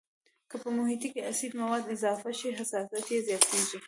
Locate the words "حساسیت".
2.59-3.05